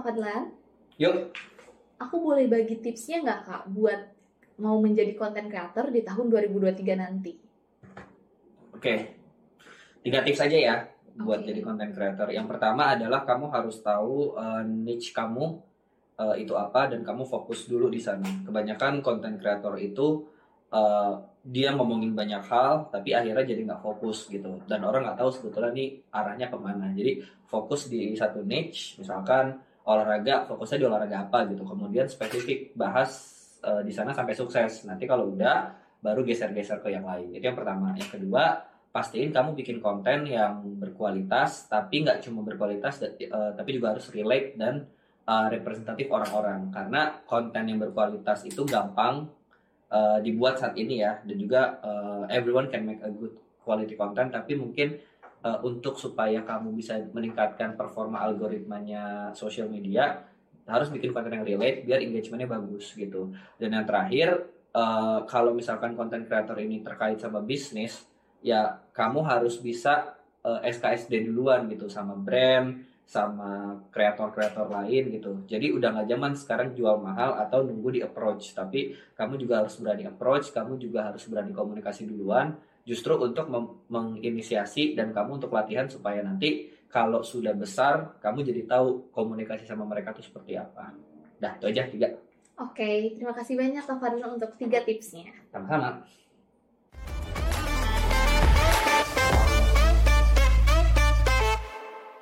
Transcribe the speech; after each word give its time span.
Fadlan, 0.00 0.52
Yuk, 0.96 1.32
aku 2.00 2.16
boleh 2.20 2.48
bagi 2.48 2.80
tipsnya 2.80 3.20
nggak 3.24 3.40
Kak 3.44 3.62
buat 3.72 4.00
mau 4.56 4.80
menjadi 4.80 5.12
content 5.12 5.48
creator 5.52 5.92
di 5.92 6.00
tahun 6.00 6.32
2023 6.32 6.96
nanti? 6.96 7.32
oke. 8.76 8.94
Tiga 10.06 10.22
tips 10.22 10.40
aja 10.46 10.54
ya 10.56 10.76
buat 11.16 11.42
Oke. 11.42 11.50
jadi 11.50 11.60
content 11.64 11.90
creator. 11.90 12.28
Yang 12.30 12.46
pertama 12.54 12.94
adalah 12.94 13.26
kamu 13.26 13.50
harus 13.50 13.82
tahu 13.82 14.36
eh, 14.38 14.62
niche 14.62 15.10
kamu 15.10 15.58
eh, 16.20 16.46
itu 16.46 16.54
apa 16.54 16.92
dan 16.92 17.02
kamu 17.02 17.26
fokus 17.26 17.66
dulu 17.66 17.90
di 17.90 17.98
sana. 17.98 18.28
Kebanyakan 18.46 19.02
content 19.02 19.34
creator 19.40 19.74
itu 19.80 20.22
eh, 20.70 21.12
dia 21.46 21.74
ngomongin 21.74 22.14
banyak 22.14 22.42
hal 22.46 22.90
tapi 22.90 23.14
akhirnya 23.14 23.46
jadi 23.46 23.60
nggak 23.66 23.82
fokus 23.82 24.26
gitu 24.30 24.62
dan 24.66 24.82
orang 24.82 25.06
nggak 25.06 25.18
tahu 25.18 25.30
sebetulnya 25.34 25.74
nih 25.74 25.88
arahnya 26.14 26.46
ke 26.52 26.58
mana. 26.60 26.86
Jadi 26.94 27.26
fokus 27.50 27.90
di 27.90 28.14
satu 28.14 28.46
niche, 28.46 29.00
misalkan 29.02 29.58
olahraga, 29.86 30.44
fokusnya 30.50 30.78
di 30.82 30.86
olahraga 30.86 31.30
apa 31.30 31.46
gitu. 31.48 31.62
Kemudian 31.62 32.10
spesifik 32.10 32.74
bahas 32.74 33.10
eh, 33.62 33.82
di 33.86 33.94
sana 33.94 34.10
sampai 34.10 34.34
sukses. 34.34 34.84
Nanti 34.84 35.06
kalau 35.06 35.30
udah 35.32 35.72
baru 36.02 36.26
geser-geser 36.26 36.82
ke 36.82 36.90
yang 36.92 37.06
lain. 37.06 37.32
Itu 37.32 37.46
yang 37.46 37.58
pertama. 37.58 37.94
Yang 37.94 38.18
kedua 38.18 38.66
pastiin 38.90 39.28
kamu 39.28 39.52
bikin 39.52 39.78
konten 39.84 40.24
yang 40.24 40.64
berkualitas 40.80 41.68
tapi 41.68 42.00
nggak 42.00 42.24
cuma 42.24 42.40
berkualitas 42.40 43.04
eh, 43.04 43.28
tapi 43.28 43.76
juga 43.76 43.92
harus 43.92 44.08
relate 44.08 44.56
dan 44.56 44.88
eh, 45.28 45.46
representatif 45.52 46.08
orang-orang 46.08 46.72
karena 46.72 47.20
konten 47.28 47.68
yang 47.68 47.76
berkualitas 47.76 48.48
itu 48.48 48.64
gampang 48.64 49.28
eh, 49.92 50.18
dibuat 50.24 50.56
saat 50.56 50.80
ini 50.80 51.04
ya 51.04 51.20
dan 51.20 51.36
juga 51.36 51.76
eh, 51.84 52.40
everyone 52.40 52.72
can 52.72 52.88
make 52.88 53.04
a 53.04 53.12
good 53.12 53.36
quality 53.60 54.00
content 54.00 54.32
tapi 54.32 54.56
mungkin 54.56 54.96
eh, 55.46 55.58
untuk 55.62 55.94
supaya 55.94 56.42
kamu 56.42 56.74
bisa 56.74 56.98
meningkatkan 57.14 57.78
performa 57.78 58.26
algoritmanya 58.26 59.30
social 59.38 59.70
media 59.70 60.26
harus 60.66 60.90
bikin 60.90 61.14
konten 61.14 61.30
yang 61.30 61.46
relate 61.46 61.86
biar 61.86 62.02
engagementnya 62.02 62.50
bagus 62.50 62.90
gitu. 62.98 63.30
Dan 63.54 63.78
yang 63.78 63.86
terakhir 63.86 64.50
eh, 64.74 65.20
kalau 65.30 65.54
misalkan 65.54 65.94
konten 65.94 66.26
creator 66.26 66.58
ini 66.58 66.82
terkait 66.82 67.22
sama 67.22 67.38
bisnis 67.38 68.02
ya 68.42 68.82
kamu 68.90 69.22
harus 69.22 69.62
bisa 69.62 70.18
eh, 70.42 70.60
SKSD 70.74 71.30
duluan 71.30 71.70
gitu 71.70 71.86
sama 71.86 72.18
brand 72.18 72.82
sama 73.06 73.78
kreator-kreator 73.94 74.66
lain 74.66 75.14
gitu. 75.14 75.46
Jadi 75.46 75.70
udah 75.70 75.94
nggak 75.94 76.10
zaman 76.10 76.32
sekarang 76.34 76.68
jual 76.74 76.98
mahal 76.98 77.38
atau 77.38 77.62
nunggu 77.62 77.94
di 77.94 78.00
approach 78.02 78.50
tapi 78.50 78.98
kamu 79.14 79.38
juga 79.38 79.62
harus 79.62 79.78
berani 79.78 80.10
approach 80.10 80.50
kamu 80.50 80.74
juga 80.82 81.14
harus 81.14 81.22
berani 81.30 81.54
komunikasi 81.54 82.10
duluan 82.10 82.58
justru 82.86 83.18
untuk 83.18 83.50
menginisiasi 83.90 84.94
dan 84.94 85.10
kamu 85.10 85.42
untuk 85.42 85.50
latihan 85.50 85.90
supaya 85.90 86.22
nanti 86.22 86.70
kalau 86.86 87.20
sudah 87.26 87.52
besar 87.52 88.16
kamu 88.22 88.46
jadi 88.46 88.62
tahu 88.64 89.10
komunikasi 89.10 89.66
sama 89.66 89.82
mereka 89.82 90.14
tuh 90.14 90.22
seperti 90.22 90.54
apa. 90.54 90.94
Dah 91.36 91.58
itu 91.58 91.66
aja 91.66 91.82
tiga. 91.90 92.08
Oke, 92.56 93.12
terima 93.12 93.36
kasih 93.36 93.58
banyak 93.58 93.84
Kak 93.84 94.00
Fadlan 94.00 94.40
untuk 94.40 94.56
tiga 94.56 94.80
tipsnya. 94.80 95.28
sama-sama 95.52 96.06